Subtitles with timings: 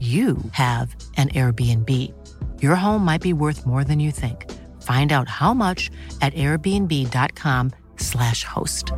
[0.00, 2.14] you have an Airbnb.
[2.62, 4.48] Your home might be worth more than you think.
[4.82, 5.90] Find out how much
[6.22, 8.92] at airbnb.com/slash host.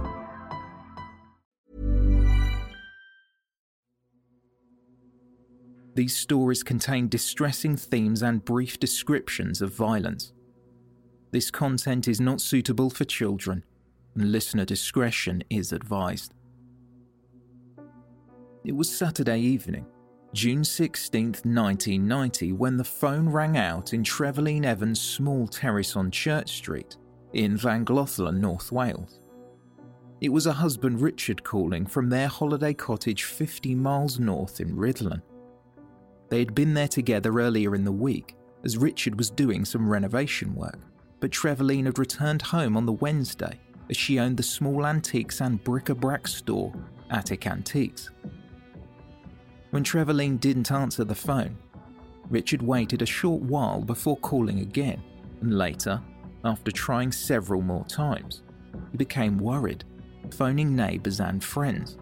[5.94, 10.34] These stories contain distressing themes and brief descriptions of violence.
[11.30, 13.64] This content is not suitable for children,
[14.14, 16.34] and listener discretion is advised.
[18.64, 19.86] It was Saturday evening
[20.32, 26.52] June 16, 1990, when the phone rang out in Trefaleen Evans' small terrace on Church
[26.52, 26.96] Street
[27.32, 29.18] in Llangollen, North Wales.
[30.20, 35.20] It was a husband Richard calling from their holiday cottage 50 miles north in Rhuddlan.
[36.28, 40.54] They had been there together earlier in the week as Richard was doing some renovation
[40.54, 40.78] work,
[41.18, 45.64] but Trefaleen had returned home on the Wednesday as she owned the small antiques and
[45.64, 46.72] bric-a-brac store,
[47.10, 48.10] Attic Antiques,
[49.70, 51.56] when Trefaleen didn't answer the phone,
[52.28, 55.02] Richard waited a short while before calling again,
[55.40, 56.00] and later,
[56.44, 58.42] after trying several more times,
[58.90, 59.84] he became worried,
[60.30, 61.98] phoning neighbours and friends.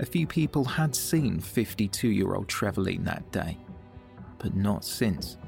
[0.00, 3.56] A few people had seen 52 year old Trefaleen that day,
[4.38, 5.38] but not since.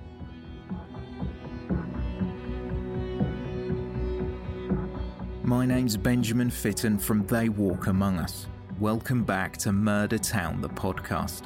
[5.43, 8.47] My name's Benjamin Fitton from They Walk Among Us.
[8.81, 11.45] Welcome back to Murder Town, the podcast.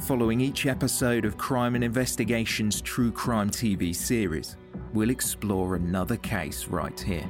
[0.00, 4.56] Following each episode of Crime and Investigation's true crime TV series,
[4.94, 7.28] we'll explore another case right here.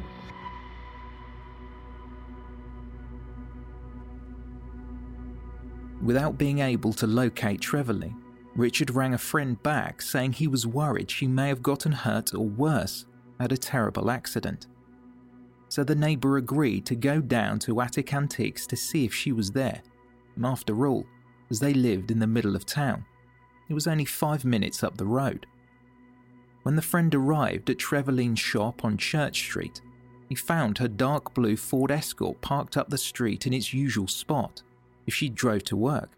[6.01, 8.15] Without being able to locate Trefaleen,
[8.55, 12.47] Richard rang a friend back saying he was worried she may have gotten hurt or
[12.47, 13.05] worse
[13.41, 14.69] at a terrible accident
[15.71, 19.53] so the neighbour agreed to go down to Attic Antiques to see if she was
[19.53, 19.81] there.
[20.35, 21.07] And after all,
[21.49, 23.05] as they lived in the middle of town,
[23.69, 25.47] it was only five minutes up the road.
[26.65, 29.81] When the friend arrived at Trefaleen's shop on Church Street,
[30.29, 34.63] he found her dark blue Ford Escort parked up the street in its usual spot
[35.07, 36.11] if she drove to work.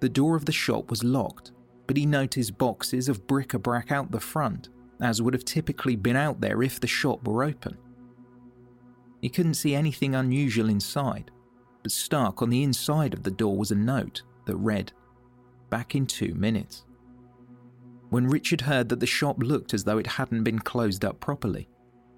[0.00, 1.52] The door of the shop was locked,
[1.86, 4.70] but he noticed boxes of bric a brac out the front
[5.00, 7.76] as would have typically been out there if the shop were open.
[9.20, 11.30] He couldn't see anything unusual inside,
[11.82, 14.92] but stuck on the inside of the door was a note that read,
[15.68, 16.84] Back in two minutes.
[18.10, 21.68] When Richard heard that the shop looked as though it hadn't been closed up properly,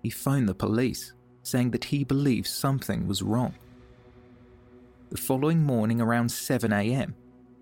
[0.03, 3.55] he phoned the police, saying that he believed something was wrong.
[5.11, 7.15] The following morning, around 7am,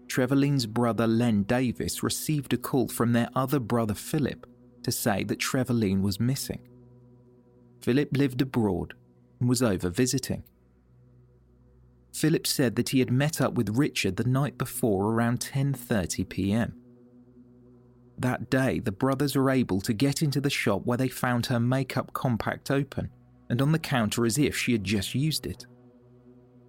[0.09, 4.44] Trefaleen's brother Len Davis received a call from their other brother Philip
[4.86, 6.60] to say that Trefaleen was missing.
[7.82, 8.94] Philip lived abroad
[9.41, 10.44] and was over visiting.
[12.14, 16.72] Philip said that he had met up with Richard the night before around 10:30 p.m.
[18.16, 21.58] That day, the brothers were able to get into the shop where they found her
[21.58, 23.10] makeup compact open
[23.50, 25.66] and on the counter as if she had just used it.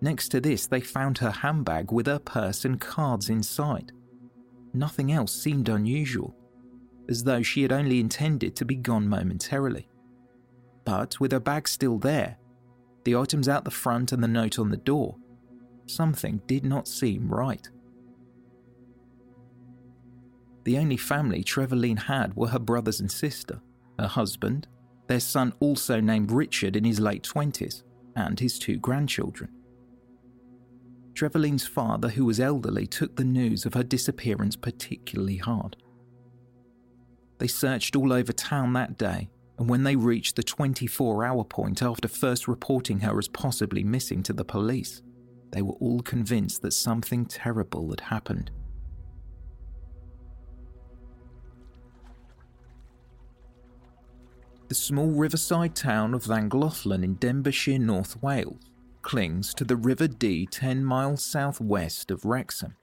[0.01, 3.91] Next to this, they found her handbag with her purse and cards inside.
[4.73, 6.35] Nothing else seemed unusual
[7.09, 9.87] as though she had only intended to be gone momentarily.
[10.85, 12.37] But with her bag still there,
[13.03, 15.17] the items out the front and the note on the door,
[15.85, 17.67] something did not seem right.
[20.65, 23.61] The only family Trefaleen had were her brothers and sister,
[23.97, 24.67] her husband,
[25.07, 27.83] their son also named Richard in his late 20s,
[28.15, 29.49] and his two grandchildren.
[31.13, 35.77] Trefaleen's father, who was elderly, took the news of her disappearance particularly hard.
[37.37, 41.81] They searched all over town that day, and when they reached the 24 hour point
[41.81, 45.01] after first reporting her as possibly missing to the police,
[45.51, 48.51] they were all convinced that something terrible had happened.
[54.67, 58.69] The small riverside town of Llangollen in Denbighshire, North Wales,
[59.01, 62.75] clings to the River Dee 10 miles southwest of Wrexham.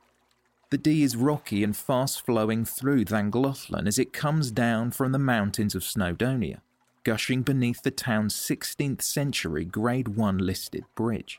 [0.70, 5.18] The Dee is rocky and fast flowing through Llangollen as it comes down from the
[5.18, 6.60] mountains of Snowdonia,
[7.04, 11.38] gushing beneath the town's 16th century Grade 1 listed bridge.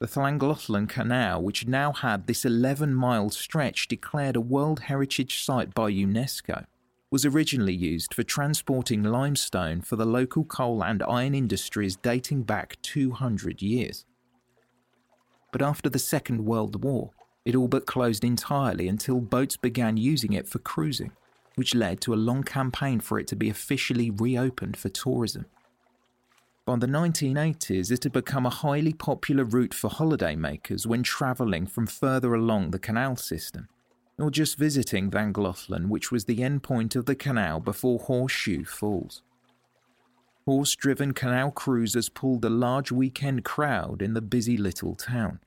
[0.00, 5.74] The Llangollen Canal, which now had this 11 mile stretch declared a World Heritage Site
[5.74, 6.64] by UNESCO,
[7.10, 12.80] was originally used for transporting limestone for the local coal and iron industries dating back
[12.82, 14.04] 200 years.
[15.52, 17.10] But after the Second World War,
[17.48, 21.12] it all but closed entirely until boats began using it for cruising,
[21.54, 25.46] which led to a long campaign for it to be officially reopened for tourism.
[26.66, 31.86] By the 1980s, it had become a highly popular route for holidaymakers when travelling from
[31.86, 33.68] further along the canal system
[34.18, 38.64] or just visiting Van Llangollen, which was the end point of the canal before Horseshoe
[38.64, 39.22] Falls.
[40.44, 45.40] Horse driven canal cruisers pulled a large weekend crowd in the busy little town.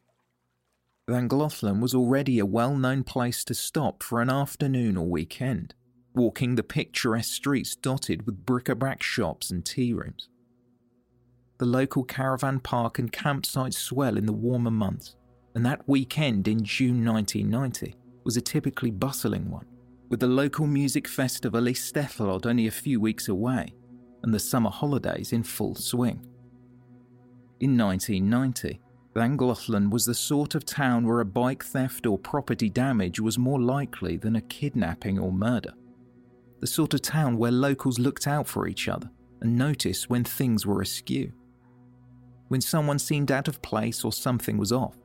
[1.10, 5.74] Llangollen was already a well known place to stop for an afternoon or weekend,
[6.14, 10.30] walking the picturesque streets dotted with bric a brac shops and tea rooms.
[11.58, 15.16] The local caravan park and campsites swell in the warmer months,
[15.56, 19.66] and that weekend in June 1990 was a typically bustling one,
[20.10, 23.74] with the local music festival Eisteddfod only a few weeks away
[24.24, 26.26] and the summer holidays in full swing.
[27.60, 28.80] In 1990,
[29.14, 33.60] Llangollen was the sort of town where a bike theft or property damage was more
[33.60, 35.74] likely than a kidnapping or murder.
[36.62, 39.10] The sort of town where locals looked out for each other
[39.42, 41.34] and noticed when things were askew.
[42.48, 44.96] When someone seemed out of place or something was off,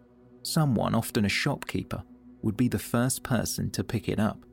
[0.43, 2.05] someone, often a shopkeeper,
[2.43, 4.44] would be the first person to pick it up.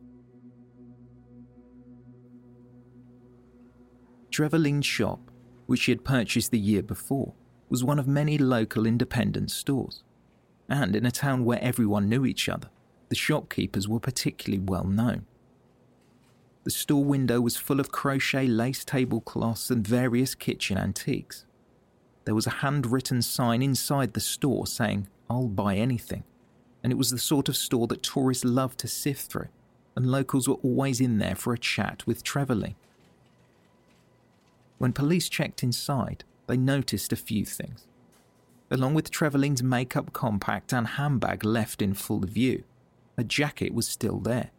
[4.32, 5.30] Trefaleen's shop,
[5.68, 7.36] which she had purchased the year before,
[7.74, 10.04] was one of many local independent stores.
[10.70, 12.70] And in a town where everyone knew each other,
[13.10, 15.26] the shopkeepers were particularly well known.
[16.64, 21.46] The store window was full of crochet lace tablecloths and various kitchen antiques.
[22.26, 26.24] There was a handwritten sign inside the store saying, I'll buy anything
[26.84, 29.48] and it was the sort of store that tourists loved to sift through,
[29.96, 32.76] and locals were always in there for a chat with Trefaleen.
[34.78, 37.88] When police checked inside, they noticed a few things.
[38.72, 42.64] Along with Trefaleen's makeup compact and handbag left in full view,
[43.18, 44.52] her jacket was still there.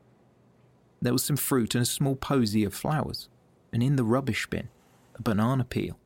[1.02, 3.28] There was some fruit and a small posy of flowers,
[3.72, 4.68] and in the rubbish bin,
[5.14, 5.98] a banana peel.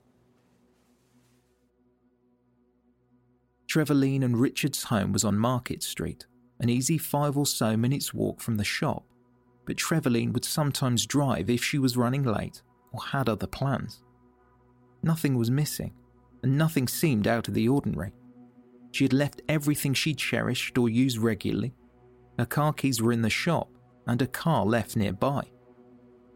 [3.68, 6.26] Trefaleen and Richard's home was on Market Street,
[6.58, 9.04] an easy five or so minutes' walk from the shop,
[9.66, 14.02] but Trefaleen would sometimes drive if she was running late or had other plans.
[15.02, 15.92] Nothing was missing,
[16.42, 18.12] and nothing seemed out of the ordinary.
[18.92, 21.74] She had left everything she cherished or used regularly.
[22.38, 23.70] Her car keys were in the shop,
[24.06, 25.42] and a car left nearby.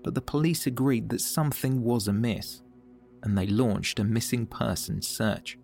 [0.04, 2.62] But the police agreed that something was amiss,
[3.22, 5.58] and they launched a missing persons search.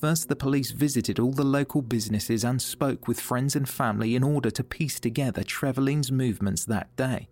[0.00, 4.22] First, the police visited all the local businesses and spoke with friends and family in
[4.22, 7.28] order to piece together Trefaleen's movements that day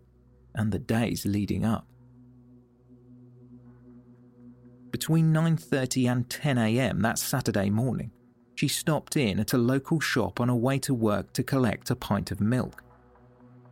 [0.54, 1.86] and the days leading up.
[4.92, 7.00] Between 9:30 and 10 a.m.
[7.00, 8.12] that Saturday morning,
[8.54, 11.96] she stopped in at a local shop on her way to work to collect a
[11.96, 12.84] pint of milk.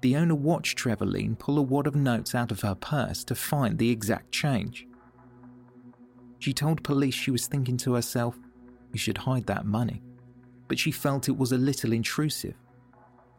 [0.00, 3.76] The owner watched Trefaleen pull a wad of notes out of her purse to find
[3.76, 4.88] the exact change.
[6.38, 8.38] She told police she was thinking to herself,
[8.90, 10.02] we should hide that money.
[10.68, 12.54] But she felt it was a little intrusive.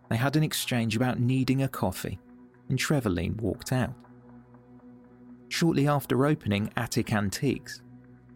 [0.09, 2.19] They had an exchange about needing a coffee,
[2.69, 3.95] and Trefaleen walked out.
[5.51, 7.81] Shortly after opening Attic Antiques,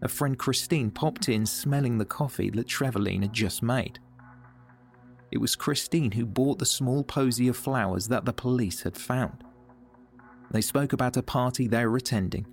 [0.02, 3.98] a friend Christine popped in smelling the coffee that Trefaleen had just made.
[5.30, 9.44] It was Christine who bought the small posy of flowers that the police had found.
[10.50, 12.44] They spoke about a party they were attending,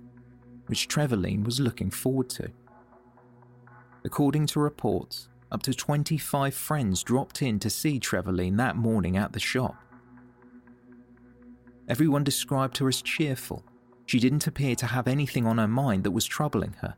[0.68, 2.50] which Trefaleen was looking forward to.
[4.02, 9.34] According to reports, up to 25 friends dropped in to see Trefaleen that morning at
[9.34, 9.76] the shop.
[11.86, 13.62] Everyone described her as cheerful.
[14.06, 16.94] She didn't appear to have anything on her mind that was troubling her.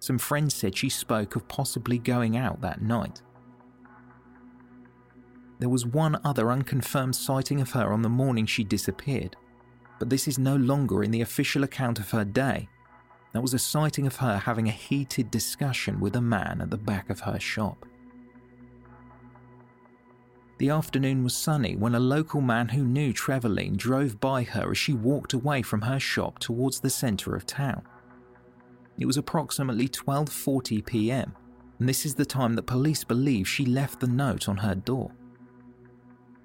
[0.00, 3.22] Some friends said she spoke of possibly going out that night.
[5.58, 9.36] There was one other unconfirmed sighting of her on the morning she disappeared,
[9.98, 12.68] but this is no longer in the official account of her day
[13.32, 16.76] there was a sighting of her having a heated discussion with a man at the
[16.76, 17.86] back of her shop.
[20.62, 24.78] The afternoon was sunny when a local man who knew Trefaleen drove by her as
[24.78, 27.82] she walked away from her shop towards the centre of town.
[28.96, 31.34] It was approximately 12:40 p.m.,
[31.80, 35.10] and this is the time that police believe she left the note on her door.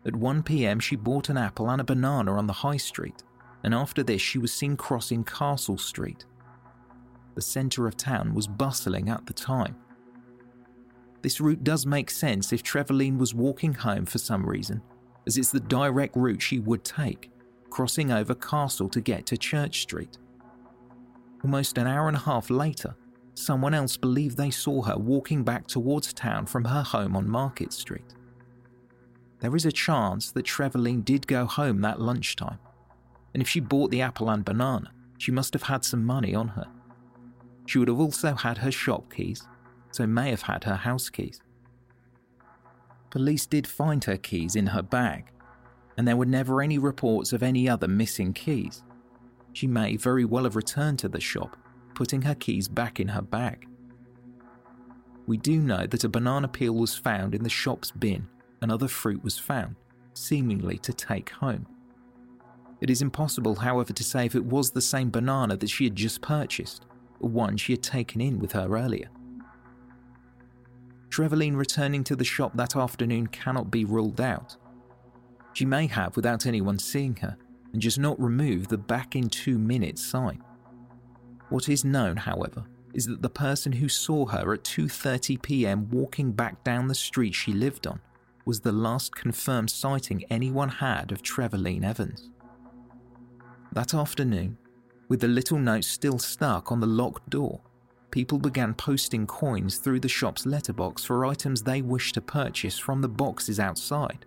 [0.03, 3.21] At 1 pm, she bought an apple and a banana on the high street,
[3.63, 6.25] and after this, she was seen crossing Castle Street.
[7.35, 9.75] The centre of town was bustling at the time.
[11.27, 14.81] This route does make sense if Trefaleen was walking home for some reason,
[15.25, 17.29] as it's the direct route she would take,
[17.69, 20.17] crossing over Castle to get to Church Street.
[21.43, 22.95] Almost an hour and a half later,
[23.33, 27.73] someone else believed they saw her walking back towards town from her home on Market
[27.73, 28.15] Street
[29.39, 32.59] there is a chance that Trefaleen did go home that lunchtime,
[33.33, 36.47] and if she bought the apple and banana, she must have had some money on
[36.49, 36.67] her.
[37.65, 39.47] She would have also had her shop keys,
[39.97, 41.41] so may have had her house keys.
[43.09, 45.31] Police did find her keys in her bag,
[45.97, 48.83] and there were never any reports of any other missing keys.
[49.53, 51.57] She may very well have returned to the shop,
[51.95, 53.67] putting her keys back in her bag.
[55.25, 58.27] We do know that a banana peel was found in the shop's bin
[58.61, 59.75] and other fruit was found,
[60.13, 61.65] seemingly to take home.
[62.81, 65.95] It is impossible, however, to say if it was the same banana that she had
[65.95, 66.85] just purchased,
[67.19, 69.09] or one she had taken in with her earlier.
[71.09, 74.55] Trefaleen returning to the shop that afternoon cannot be ruled out.
[75.53, 77.37] She may have without anyone seeing her,
[77.73, 80.43] and just not remove the back in two minutes sign.
[81.49, 85.89] What is known, however, is that the person who saw her at 2:30 p.m.
[85.89, 87.99] walking back down the street she lived on
[88.45, 92.29] was the last confirmed sighting anyone had of Trefaleen Evans.
[93.73, 94.57] That afternoon,
[95.09, 97.61] with the little note still stuck on the locked door,
[98.11, 103.01] people began posting coins through the shop's letterbox for items they wished to purchase from
[103.01, 104.25] the boxes outside,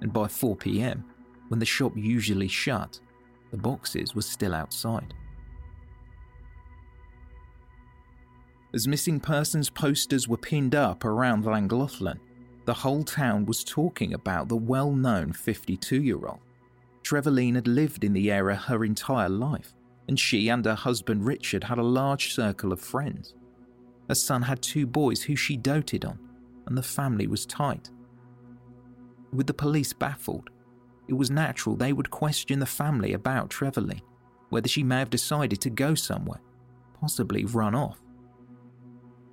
[0.00, 1.04] and by 4 pm,
[1.48, 3.00] when the shop usually shut,
[3.50, 5.14] the boxes were still outside.
[8.74, 12.18] As missing persons posters were pinned up around Llangollen,
[12.66, 16.40] the whole town was talking about the well known 52 year old.
[17.02, 19.72] Trefaleen had lived in the area her entire life,
[20.08, 23.34] and she and her husband Richard had a large circle of friends.
[24.08, 26.18] Her son had two boys who she doted on,
[26.66, 27.90] and the family was tight.
[29.32, 30.50] With the police baffled,
[31.08, 34.02] it was natural they would question the family about Trefaleen,
[34.50, 36.40] whether she may have decided to go somewhere,
[37.00, 38.00] possibly run off.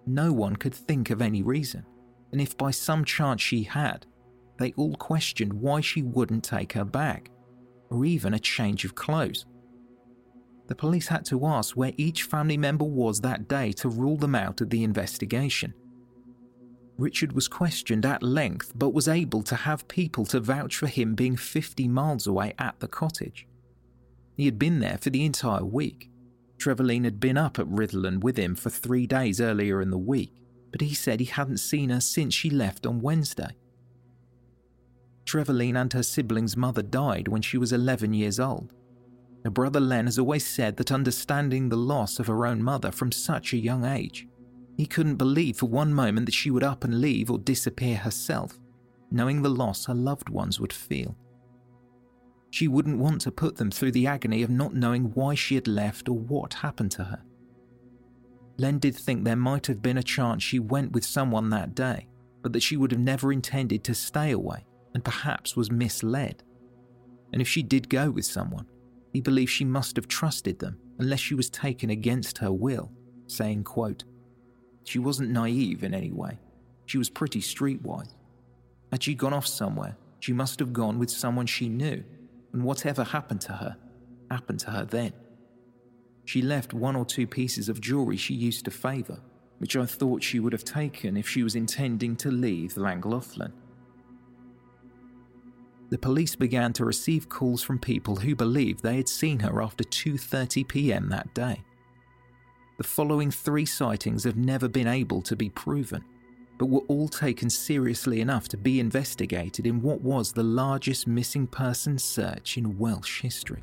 [0.05, 1.85] No one could think of any reason
[2.33, 4.07] and if by some chance she had,
[4.57, 7.29] they all questioned why she wouldn't take her bag,
[7.91, 9.45] or even a change of clothes.
[10.67, 14.35] The police had to ask where each family member was that day to rule them
[14.35, 15.73] out of the investigation.
[16.97, 21.15] Richard was questioned at length but was able to have people to vouch for him
[21.15, 23.47] being 50 miles away at the cottage.
[24.35, 26.09] He had been there for the entire week.
[26.57, 30.43] Trefaleen had been up at Rhuddlan with him for three days earlier in the week
[30.73, 33.55] but he said he hadn't seen her since she left on Wednesday.
[35.23, 38.73] Trefaleen and her sibling's mother died when she was 11 years old.
[39.43, 43.11] Her brother Len has always said that understanding the loss of her own mother from
[43.11, 44.27] such a young age,
[44.77, 48.57] he couldn't believe for one moment that she would up and leave or disappear herself,
[49.11, 51.15] knowing the loss her loved ones would feel.
[52.49, 55.67] She wouldn't want to put them through the agony of not knowing why she had
[55.67, 57.23] left or what happened to her.
[58.57, 62.07] Len did think there might have been a chance she went with someone that day,
[62.41, 66.43] but that she would have never intended to stay away and perhaps was misled.
[67.31, 68.67] And if she did go with someone,
[69.13, 72.91] he believed she must have trusted them unless she was taken against her will,
[73.27, 74.03] saying, quote,
[74.83, 76.39] She wasn't naive in any way.
[76.87, 78.13] She was pretty streetwise.
[78.91, 82.03] Had she gone off somewhere, she must have gone with someone she knew,
[82.51, 83.77] and whatever happened to her,
[84.31, 85.13] happened to her then.
[86.25, 89.19] She left one or two pieces of jewellery she used to favour,
[89.59, 93.51] which I thought she would have taken if she was intending to leave Llangollen.
[95.93, 99.83] The police began to receive calls from people who believed they had seen her after
[99.83, 101.07] 2:30 p.m.
[101.09, 101.61] that day.
[102.79, 106.03] The following 3 sightings have never been able to be proven,
[106.57, 111.45] but were all taken seriously enough to be investigated in what was the largest missing
[111.45, 113.61] person search in Welsh history.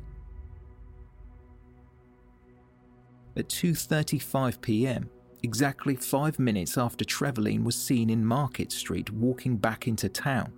[3.35, 5.09] At 2:35 p.m.,
[5.43, 10.53] exactly 5 minutes after Trefaleen was seen in Market Street walking back into town,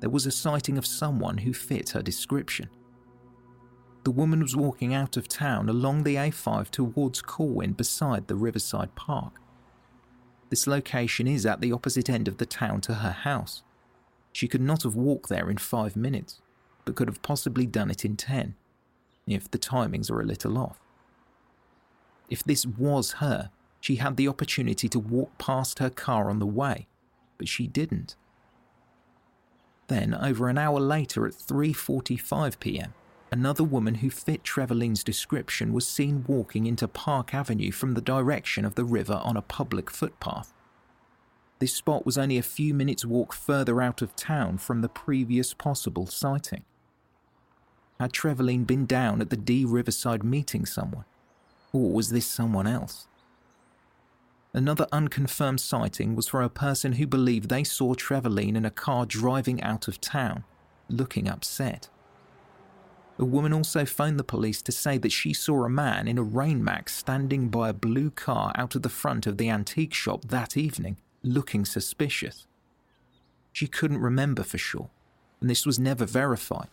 [0.00, 2.68] there was a sighting of someone who fit her description.
[4.04, 8.94] The woman was walking out of town along the A5 towards Corwen beside the Riverside
[8.94, 9.40] Park.
[10.50, 13.62] This location is at the opposite end of the town to her house.
[14.32, 16.40] She could not have walked there in five minutes,
[16.84, 18.54] but could have possibly done it in ten,
[19.26, 20.80] if the timings are a little off.
[22.30, 23.50] If this was her,
[23.80, 26.86] she had the opportunity to walk past her car on the way,
[27.36, 28.16] but she didn't.
[29.88, 32.94] Then, over an hour later at 3:45 p.m.,
[33.32, 38.64] another woman who fit Trefaleen's description was seen walking into Park Avenue from the direction
[38.64, 40.52] of the river on a public footpath.
[41.58, 45.54] This spot was only a few minutes' walk further out of town from the previous
[45.54, 46.64] possible sighting.
[47.98, 51.04] Had Trefaleen been down at the Dee Riverside meeting someone?
[51.72, 53.07] Or was this someone else?
[54.54, 59.04] Another unconfirmed sighting was for a person who believed they saw Trefaleen in a car
[59.04, 60.44] driving out of town,
[60.88, 61.88] looking upset.
[63.18, 66.22] A woman also phoned the police to say that she saw a man in a
[66.22, 70.26] rain mac standing by a blue car out of the front of the antique shop
[70.28, 72.46] that evening, looking suspicious.
[73.52, 74.88] She couldn't remember for sure,
[75.40, 76.68] and this was never verified,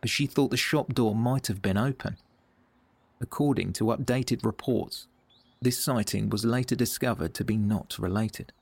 [0.00, 2.16] but she thought the shop door might have been open.
[3.20, 5.06] According to updated reports,
[5.62, 8.52] this sighting was later discovered to be not related.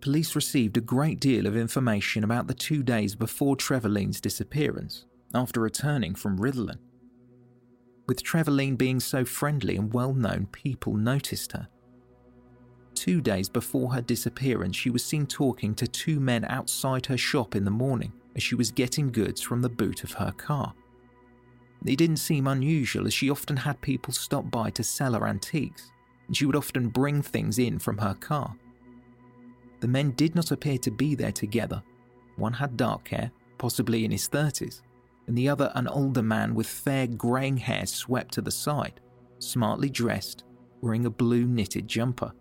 [0.00, 5.60] Police received a great deal of information about the two days before Trefaleen's disappearance after
[5.60, 6.78] returning from Rhuddlan.
[8.06, 11.68] With Trefaleen being so friendly and well known, people noticed her.
[12.94, 17.54] Two days before her disappearance, she was seen talking to two men outside her shop
[17.54, 20.74] in the morning as she was getting goods from the boot of her car.
[21.84, 25.90] It didn't seem unusual as she often had people stop by to sell her antiques,
[26.26, 28.54] and she would often bring things in from her car.
[29.80, 31.82] The men did not appear to be there together.
[32.36, 34.82] One had dark hair, possibly in his 30s,
[35.26, 39.00] and the other an older man with fair greying hair swept to the side,
[39.38, 40.44] smartly dressed,
[40.80, 42.32] wearing a blue knitted jumper.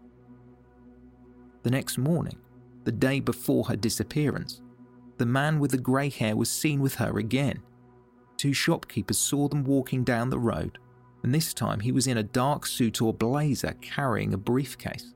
[1.63, 2.37] The next morning,
[2.85, 4.61] the day before her disappearance,
[5.17, 7.61] the man with the grey hair was seen with her again.
[8.37, 10.77] Two shopkeepers saw them walking down the road,
[11.23, 15.13] and this time he was in a dark suit or blazer carrying a briefcase.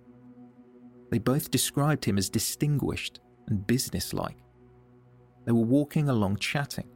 [1.12, 4.38] They both described him as distinguished and businesslike.
[5.45, 6.89] They were walking along chatting,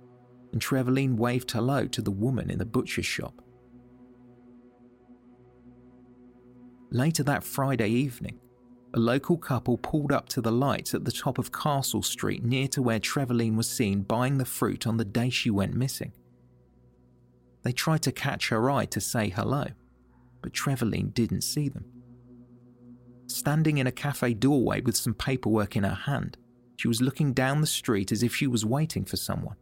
[0.52, 3.42] and Trefaleen waved hello to the woman in the butcher's shop.
[6.92, 8.40] Later that Friday evening,
[8.96, 12.70] a local couple pulled up to the lights at the top of Castle Street near
[12.70, 16.14] to where Trefaleen was seen buying the fruit on the day she went missing.
[17.64, 19.66] They tried to catch her eye to say hello,
[20.42, 21.84] but Trefaleen didn't see them.
[23.28, 26.38] Standing in a cafe doorway with some paperwork in her hand,
[26.78, 29.58] she was looking down the street as if she was waiting for someone.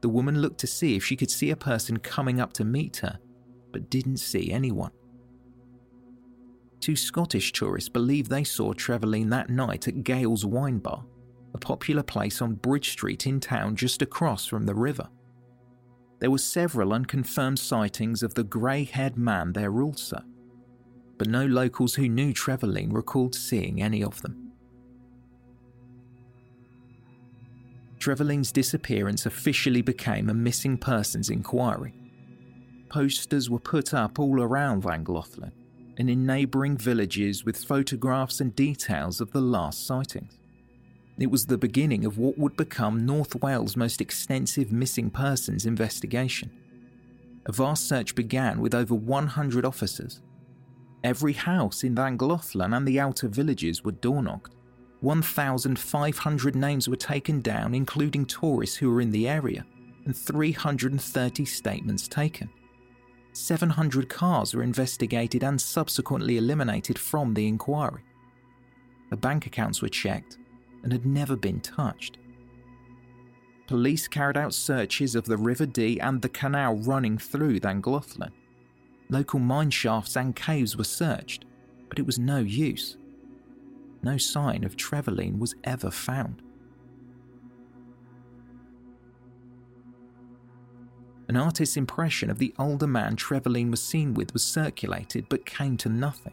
[0.00, 2.98] The woman looked to see if she could see a person coming up to meet
[2.98, 3.18] her,
[3.72, 4.92] but didn't see anyone.
[6.80, 11.04] Two Scottish tourists believe they saw Trefaleen that night at Gale's Wine Bar,
[11.54, 15.08] a popular place on Bridge Street in town just across from the river.
[16.20, 20.22] There were several unconfirmed sightings of the grey haired man there also,
[21.16, 24.52] but no locals who knew Trefaleen recalled seeing any of them.
[27.98, 31.94] Trefaleen's disappearance officially became a missing persons inquiry.
[32.88, 35.52] Posters were put up all around Llangollen
[35.98, 40.38] and in neighbouring villages with photographs and details of the last sightings.
[41.18, 46.52] It was the beginning of what would become North Wales' most extensive missing persons investigation.
[47.46, 50.20] A vast search began with over 100 officers.
[51.02, 54.54] Every house in Llangollen and the outer villages were door knocked.
[55.00, 59.64] 1,500 names were taken down, including tourists who were in the area,
[60.04, 62.48] and 330 statements taken.
[63.38, 68.02] 700 cars were investigated and subsequently eliminated from the inquiry.
[69.10, 70.38] The bank accounts were checked
[70.82, 72.18] and had never been touched.
[73.66, 78.32] Police carried out searches of the River Dee and the canal running through Llangollen.
[79.08, 81.44] Local mine shafts and caves were searched,
[81.88, 82.96] but it was no use.
[84.02, 86.42] No sign of Trefaleen was ever found.
[91.28, 95.76] An artist's impression of the older man Trefaleen was seen with was circulated but came
[95.78, 96.32] to nothing.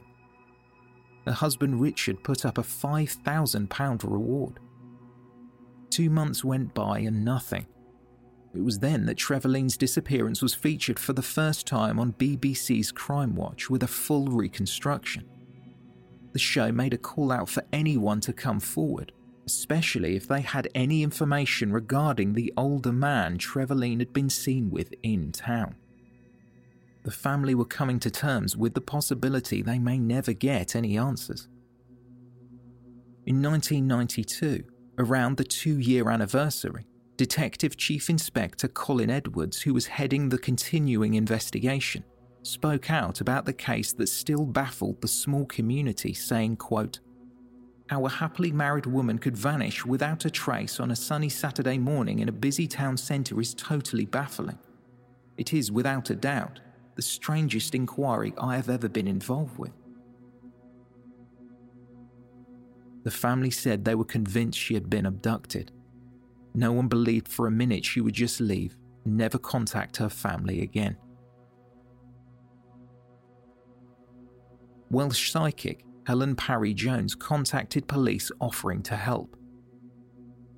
[1.26, 4.60] Her husband Richard put up a £5,000 reward.
[5.90, 7.66] Two months went by and nothing.
[8.54, 13.70] It was then that Trefaleen's disappearance was featured for the first time on BBC's Crimewatch
[13.70, 15.26] with a full reconstruction.
[16.32, 19.12] The show made a call out for anyone to come forward
[19.46, 24.94] especially if they had any information regarding the older man Trefaleen had been seen with
[25.04, 25.76] in town.
[27.04, 31.48] The family were coming to terms with the possibility they may never get any answers.
[33.28, 34.64] In 1992,
[34.98, 41.14] around the two year anniversary, Detective Chief Inspector Colin Edwards, who was heading the continuing
[41.14, 42.04] investigation,
[42.44, 47.00] spoke out about the case that still baffled the small community, saying, quote,
[47.88, 52.20] How a happily married woman could vanish without a trace on a sunny Saturday morning
[52.20, 54.58] in a busy town centre is totally baffling.
[55.38, 56.62] It is, without a doubt,
[56.96, 59.74] the strangest inquiry I have ever been involved with.
[63.04, 65.72] The family said they were convinced she had been abducted.
[66.56, 70.62] No one believed for a minute she would just leave and never contact her family
[70.62, 70.98] again.
[74.90, 79.36] Welsh psychic Helen Parry Jones contacted police offering to help.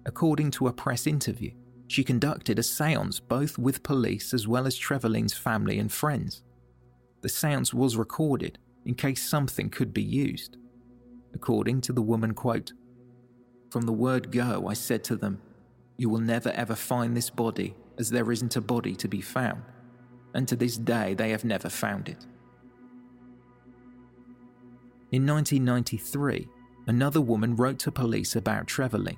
[0.05, 1.51] According to a press interview,
[1.87, 6.43] she conducted a seance both with police as well as Trefaleen's family and friends.
[7.21, 10.57] The seance was recorded in case something could be used.
[11.33, 12.73] According to the woman, quote,
[13.71, 15.41] From the word go, I said to them,
[15.97, 19.63] You will never ever find this body, as there isn't a body to be found.
[20.33, 22.25] And to this day, they have never found it.
[25.11, 26.47] In 1993,
[26.87, 29.17] another woman wrote to police about Trefaleen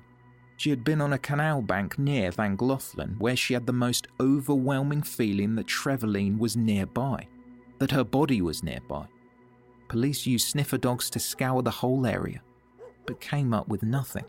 [0.60, 4.10] she had been on a canal bank near Van Llangollen where she had the most
[4.20, 7.26] overwhelming feeling that Trefaleen was nearby,
[7.78, 9.06] that her body was nearby.
[9.88, 12.42] Police used sniffer dogs to scour the whole area,
[13.06, 14.26] but came up with nothing.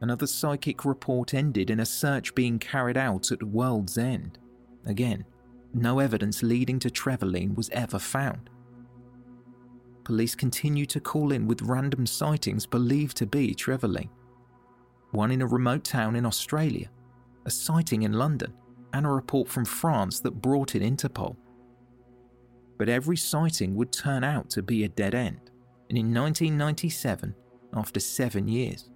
[0.00, 4.40] Another psychic report ended in a search being carried out at World's End.
[4.86, 5.24] Again,
[5.74, 8.50] no evidence leading to Trefaleen was ever found
[10.04, 14.08] police continued to call in with random sightings believed to be Trefaleen.
[15.12, 16.90] One in a remote town in Australia,
[17.46, 18.52] a sighting in London,
[18.92, 21.36] and a report from France that brought in Interpol.
[22.78, 25.50] But every sighting would turn out to be a dead end,
[25.88, 27.34] and in 1997,
[27.74, 28.90] after seven years,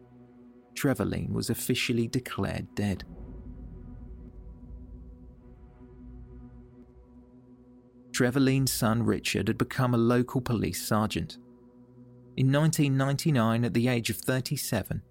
[0.75, 3.05] Trefaleen was officially declared dead.
[8.17, 11.37] Trefaleen's son Richard had become a local police sergeant.
[12.39, 15.03] In 1999, at the age of 37,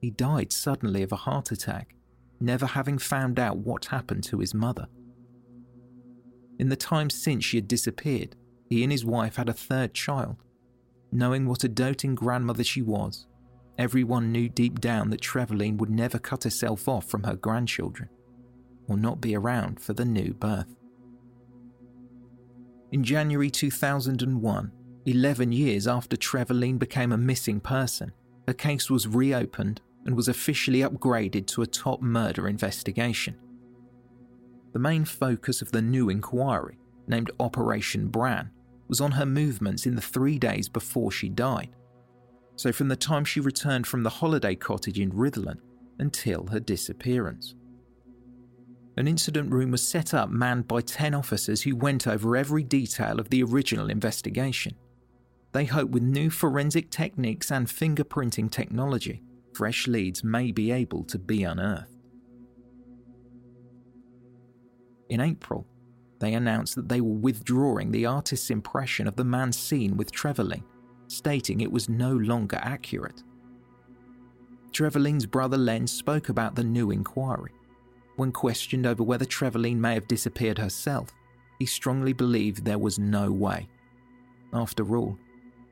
[0.00, 1.96] he died suddenly of a heart attack,
[2.38, 4.86] never having found out what happened to his mother.
[6.60, 8.36] In the time since she had disappeared,
[8.70, 10.36] he and his wife had a third child.
[11.10, 13.26] Knowing what a doting grandmother she was,
[13.78, 18.08] everyone knew deep down that Trefaleen would never cut herself off from her grandchildren,
[18.86, 20.77] or not be around for the new birth.
[22.90, 24.72] In January 2001,
[25.04, 28.12] 11 years after Trefaleen became a missing person,
[28.46, 33.36] her case was reopened and was officially upgraded to a top murder investigation.
[34.72, 38.50] The main focus of the new inquiry, named Operation Bran,
[38.88, 41.76] was on her movements in the three days before she died.
[42.56, 45.60] So, from the time she returned from the holiday cottage in Rhuddlan
[45.98, 47.54] until her disappearance
[48.98, 53.20] an incident room was set up manned by 10 officers who went over every detail
[53.20, 54.74] of the original investigation.
[55.52, 59.22] They hope with new forensic techniques and fingerprinting technology,
[59.54, 61.94] fresh leads may be able to be unearthed.
[65.08, 65.64] In April,
[66.18, 70.64] they announced that they were withdrawing the artist's impression of the man seen with Trefaleen,
[71.06, 73.22] stating it was no longer accurate.
[74.72, 77.52] Trefaleen's brother Len spoke about the new inquiry
[78.18, 81.14] when questioned over whether Trefaleen may have disappeared herself,
[81.60, 83.68] he strongly believed there was no way.
[84.52, 85.16] After all,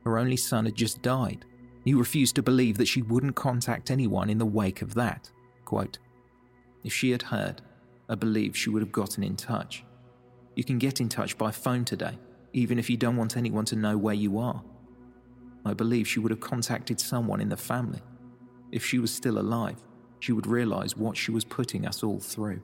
[0.04, 1.44] her only son had just died.
[1.84, 5.28] He refused to believe that she wouldn't contact anyone in the wake of that.
[5.64, 5.98] Quote,
[6.84, 7.62] if she had heard,
[8.08, 9.84] I believe she would have gotten in touch.
[10.54, 12.16] You can get in touch by phone today,
[12.52, 14.62] even if you don't want anyone to know where you are.
[15.64, 18.02] I believe she would have contacted someone in the family.
[18.70, 19.82] If she was still alive,
[20.20, 22.60] she would realize what she was putting us all through.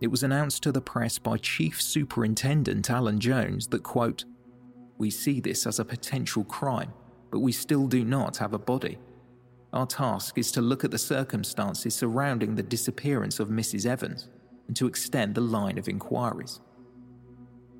[0.00, 4.24] It was announced to the press by Chief Superintendent Alan Jones that, quote,
[4.98, 6.92] We see this as a potential crime,
[7.30, 8.98] but we still do not have a body.
[9.72, 13.86] Our task is to look at the circumstances surrounding the disappearance of Mrs.
[13.86, 14.28] Evans
[14.68, 16.60] and to extend the line of inquiries.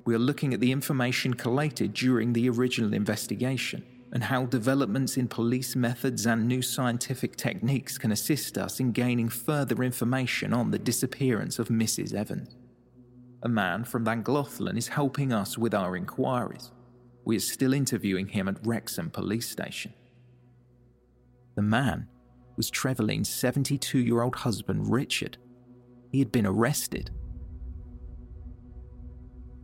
[0.05, 3.83] We are looking at the information collated during the original investigation
[4.15, 9.27] and how developments in police methods and new scientific techniques can assist us in gaining
[9.27, 12.13] further information on the disappearance of Mrs.
[12.13, 12.55] Evans.
[13.43, 16.71] A man from Llangollen is helping us with our inquiries.
[17.25, 19.93] We are still interviewing him at Wrexham Police Station.
[21.55, 22.07] The man
[22.55, 25.37] was Trefaleen's 72 year old husband, Richard.
[26.13, 27.11] He had been arrested.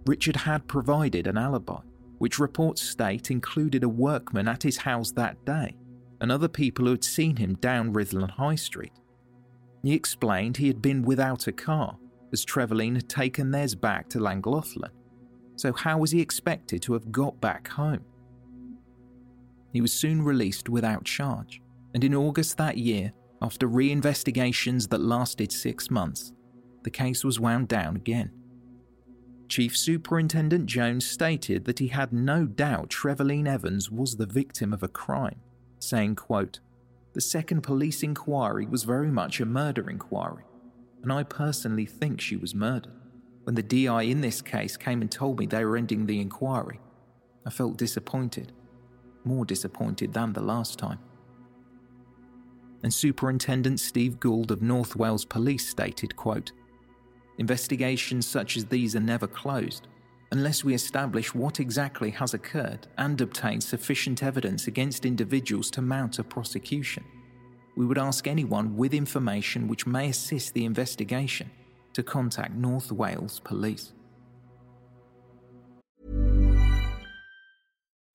[0.06, 1.80] Richard had provided an alibi,
[2.22, 5.76] which reports state included a workman at his house that day
[6.22, 8.94] and other people who had seen him down Rhuddlan High Street.
[9.82, 11.98] He explained he had been without a car,
[12.32, 14.92] as Trefaleen had taken theirs back to Llangollen.
[15.56, 18.06] So, how was he expected to have got back home?
[19.74, 21.60] He was soon released without charge,
[21.96, 26.34] and in August that year, after re investigations that lasted six months,
[26.84, 28.32] the case was wound down again.
[29.52, 34.82] Chief Superintendent Jones stated that he had no doubt Trefaleen Evans was the victim of
[34.82, 35.42] a crime,
[35.78, 36.62] saying, quote,
[37.12, 40.46] The second police inquiry was very much a murder inquiry,
[41.04, 42.94] and I personally think she was murdered.
[43.44, 46.80] When the DI in this case came and told me they were ending the inquiry,
[47.46, 48.54] I felt disappointed,
[49.26, 51.00] more disappointed than the last time.
[52.84, 56.54] And Superintendent Steve Gould of North Wales Police stated, quote,
[57.42, 59.88] Investigations such as these are never closed
[60.32, 66.20] unless we establish what exactly has occurred and obtain sufficient evidence against individuals to mount
[66.20, 67.04] a prosecution.
[67.76, 71.50] We would ask anyone with information which may assist the investigation
[71.94, 73.92] to contact North Wales Police.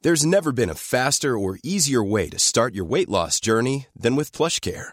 [0.03, 4.15] There's never been a faster or easier way to start your weight loss journey than
[4.15, 4.93] with PlushCare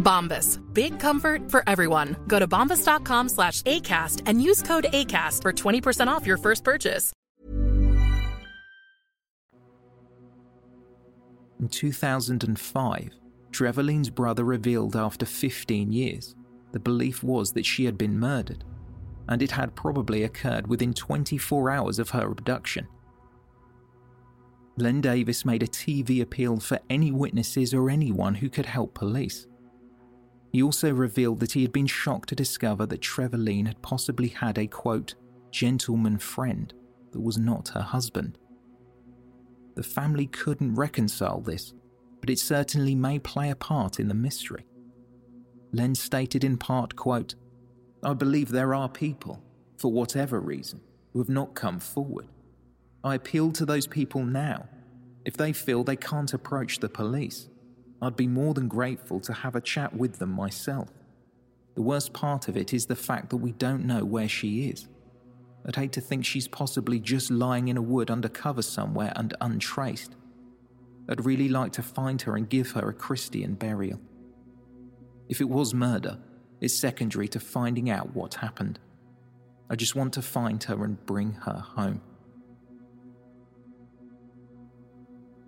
[0.00, 0.58] Bombas.
[0.74, 2.16] Big comfort for everyone.
[2.26, 7.12] Go to bombas.com slash ACAST and use code ACAST for 20% off your first purchase.
[11.60, 13.10] In 2005,
[13.52, 16.34] Trefaleen's brother revealed after 15 years
[16.72, 18.64] the belief was that she had been murdered,
[19.28, 22.86] and it had probably occurred within 24 hours of her abduction.
[24.76, 29.46] Len Davis made a TV appeal for any witnesses or anyone who could help police.
[30.52, 34.58] He also revealed that he had been shocked to discover that Trefaleen had possibly had
[34.58, 35.14] a quote,
[35.50, 36.72] gentleman friend
[37.12, 38.38] that was not her husband.
[39.76, 41.72] The family couldn't reconcile this,
[42.20, 44.66] but it certainly may play a part in the mystery.
[45.72, 47.34] Len stated in part, quote,
[48.02, 49.42] I believe there are people,
[49.78, 50.80] for whatever reason,
[51.12, 52.26] who have not come forward.
[53.04, 54.68] I appeal to those people now.
[55.24, 57.48] If they feel they can't approach the police,
[58.02, 60.88] I'd be more than grateful to have a chat with them myself.
[61.74, 64.88] The worst part of it is the fact that we don't know where she is.
[65.66, 69.34] I'd hate to think she's possibly just lying in a wood under cover somewhere and
[69.40, 70.16] untraced.
[71.08, 74.00] I'd really like to find her and give her a Christian burial.
[75.28, 76.18] If it was murder,
[76.60, 78.78] it's secondary to finding out what happened.
[79.68, 82.00] I just want to find her and bring her home.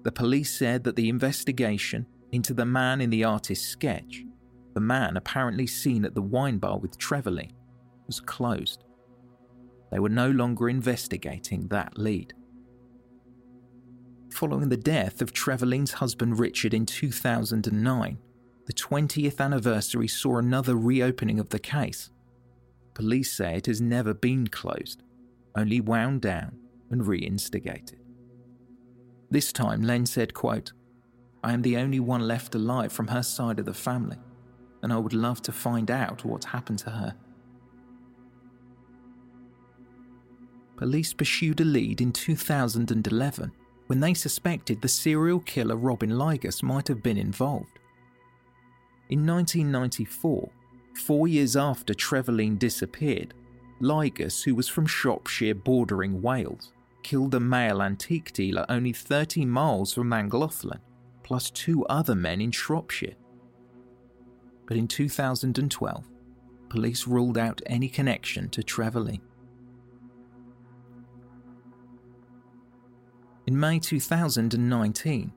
[0.03, 4.25] The police said that the investigation into the man in the artist's sketch,
[4.75, 7.53] the man apparently seen at the wine bar with Trefaleen,
[8.07, 8.85] was closed.
[9.90, 12.33] They were no longer investigating that lead.
[14.31, 18.18] Following the death of Trefaleen's husband Richard in 2009,
[18.66, 22.11] the 20th anniversary saw another reopening of the case.
[22.95, 25.03] Police say it has never been closed,
[25.55, 26.57] only wound down
[26.90, 27.99] and reinstigated.
[29.31, 30.73] This time, Len said, quote,
[31.44, 34.18] I am the only one left alive from her side of the family,
[34.83, 37.14] and I would love to find out what happened to her.
[40.76, 43.52] Police pursued a lead in 2011
[43.87, 47.78] when they suspected the serial killer Robin Ligus might have been involved.
[49.11, 50.50] In 1994,
[51.05, 53.35] four years after Trevelyan disappeared,
[53.81, 59.92] Ligus, who was from Shropshire bordering Wales, killed a male antique dealer only 30 miles
[59.92, 60.81] from Llangollen,
[61.23, 63.15] plus two other men in Shropshire.
[64.67, 66.05] But in 2012,
[66.69, 69.21] police ruled out any connection to Trevelyan.
[73.47, 75.33] In May 2019,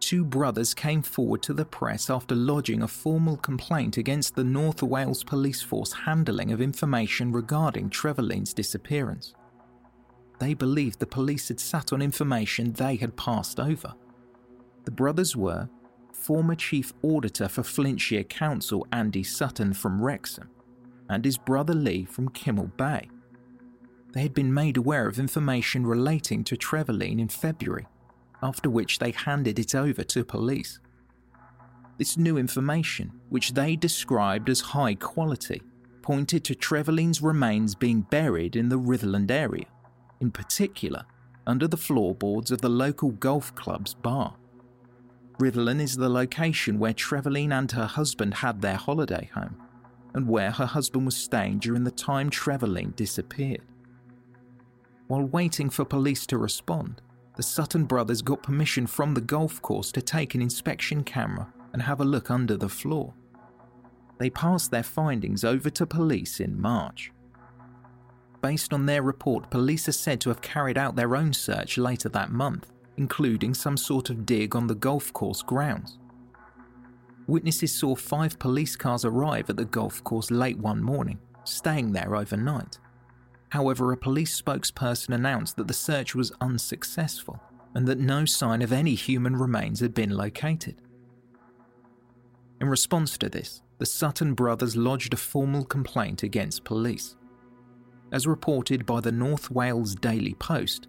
[0.00, 4.82] two brothers came forward to the press after lodging a formal complaint against the North
[4.82, 9.34] Wales Police Force handling of information regarding Trevelyan's disappearance.
[10.40, 13.94] They believed the police had sat on information they had passed over.
[14.84, 15.68] The brothers were
[16.12, 20.48] former Chief Auditor for Flintshire Council Andy Sutton from Wrexham
[21.08, 23.08] and his brother Lee from Kinmel Bay
[24.14, 27.86] they had been made aware of information relating to Trevelyan in February,
[28.40, 30.78] after which they handed it over to police.
[31.98, 35.62] This new information, which they described as high quality,
[36.00, 39.66] pointed to Trevelyan's remains being buried in the Rhuddlan area,
[40.20, 41.04] in particular
[41.44, 44.36] under the floorboards of the local golf club's bar.
[45.38, 49.56] Rhuddlan is the location where Trevelyan and her husband had their holiday home,
[50.14, 53.62] and where her husband was staying during the time Trevelyan disappeared.
[55.08, 57.02] While waiting for police to respond,
[57.36, 61.82] the Sutton brothers got permission from the golf course to take an inspection camera and
[61.82, 63.12] have a look under the floor.
[64.18, 67.10] They passed their findings over to police in March.
[68.40, 72.08] Based on their report, police are said to have carried out their own search later
[72.10, 75.98] that month, including some sort of dig on the golf course grounds.
[77.26, 82.14] Witnesses saw five police cars arrive at the golf course late one morning, staying there
[82.14, 82.78] overnight.
[83.48, 87.40] However, a police spokesperson announced that the search was unsuccessful
[87.74, 90.82] and that no sign of any human remains had been located.
[92.60, 97.16] In response to this, the Sutton brothers lodged a formal complaint against police.
[98.12, 100.86] As reported by the North Wales Daily Post,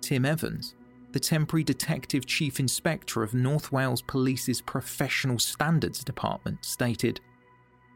[0.00, 0.74] Tim Evans,
[1.12, 7.20] the temporary Detective Chief Inspector of North Wales Police's Professional Standards Department, stated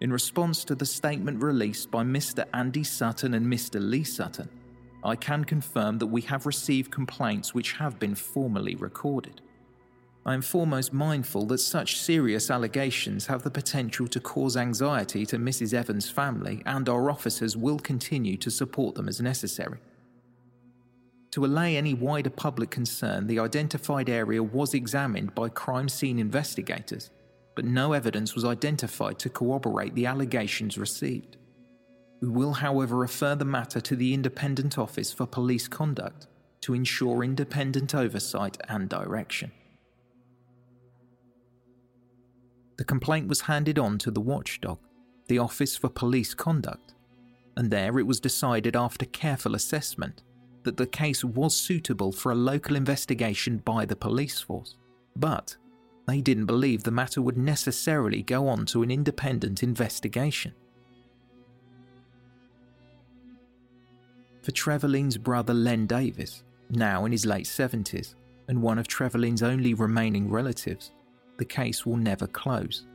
[0.01, 2.45] in response to the statement released by Mr.
[2.53, 3.81] Andy Sutton and Mr.
[3.81, 4.49] Lee Sutton,
[5.03, 9.41] I can confirm that we have received complaints which have been formally recorded.
[10.27, 15.39] I am foremost mindful that such serious allegations have the potential to cause anxiety to
[15.39, 15.73] Mrs.
[15.73, 19.79] Evans' family, and our officers will continue to support them as necessary.
[21.33, 27.11] To allay any wider public concern, the identified area was examined by crime scene investigators
[27.57, 31.39] but no evidence was identified to corroborate the allegations received.
[32.21, 36.29] We will, however, refer the matter to the Independent Office for Police Conduct
[36.61, 39.51] to ensure independent oversight and direction.
[42.77, 44.79] The complaint was handed on to the watchdog,
[45.29, 46.93] the Office for Police Conduct,
[47.57, 50.23] and there it was decided after careful assessment
[50.67, 54.77] that the case was suitable for a local investigation by the police force,
[55.15, 55.57] but
[56.09, 60.53] they didn't believe the matter would necessarily go on to an independent investigation.
[64.43, 68.17] For Trevelyan's brother Len Davis, now in his late 70s,
[68.49, 70.91] and one of Trevelyan's only remaining relatives,
[71.37, 72.87] the case will never close.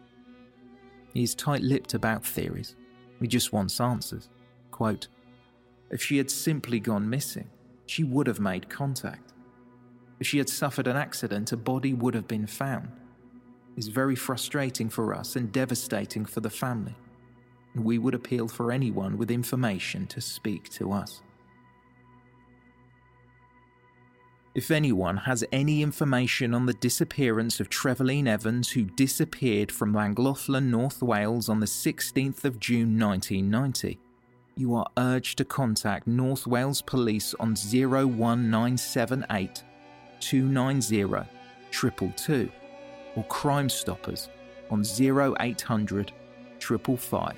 [1.14, 2.76] He is tight lipped about theories.
[3.22, 4.28] He just wants answers.
[4.72, 5.08] Quote,
[5.90, 7.50] if she had simply gone missing,
[7.92, 9.34] she would have made contact.
[10.22, 12.88] If she had suffered an accident, a body would have been found
[13.76, 16.96] It's very frustrating for us and devastating for the family.
[17.74, 21.22] And we would appeal for anyone with information to speak to us.
[24.56, 30.70] If anyone has any information on the disappearance of Trevelyan Evans, who disappeared from Llangollen,
[30.70, 34.00] North Wales on the 16th of June 1990,
[34.62, 39.64] you are urged to contact North Wales Police on 01978
[40.20, 41.28] 290
[41.72, 42.51] 222
[43.16, 44.30] or Crime Stoppers
[44.70, 46.12] on 0800
[46.59, 47.36] 555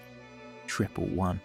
[0.68, 1.40] 111.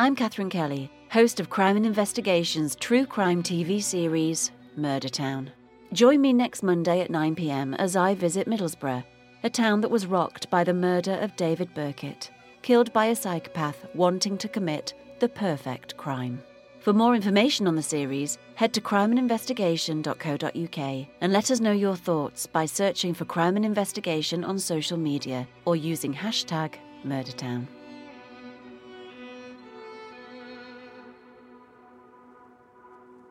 [0.00, 5.50] I'm Catherine Kelly, host of Crime and Investigation's true crime TV series, Murder Town.
[5.92, 9.04] Join me next Monday at 9 pm as I visit Middlesbrough,
[9.42, 12.30] a town that was rocked by the murder of David Burkitt,
[12.62, 16.42] killed by a psychopath wanting to commit the perfect crime.
[16.80, 22.46] For more information on the series, head to crimeandinvestigation.co.uk and let us know your thoughts
[22.46, 26.74] by searching for Crime and Investigation on social media or using hashtag
[27.04, 27.66] MurderTown.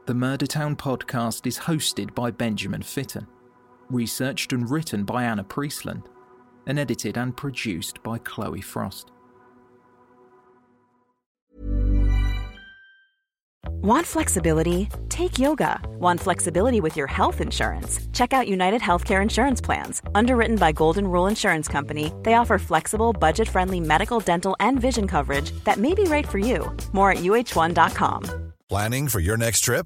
[0.06, 3.28] The Murdertown podcast is hosted by Benjamin Fitton,
[3.90, 6.04] researched and written by Anna Priestland,
[6.66, 9.12] and edited and produced by Chloe Frost.
[13.82, 14.90] Want flexibility?
[15.08, 15.80] Take yoga.
[16.00, 18.00] Want flexibility with your health insurance?
[18.12, 20.02] Check out United Healthcare Insurance Plans.
[20.16, 25.08] Underwritten by Golden Rule Insurance Company, they offer flexible, budget friendly medical, dental, and vision
[25.08, 26.76] coverage that may be right for you.
[26.92, 28.54] More at uh1.com.
[28.68, 29.86] Planning for your next trip?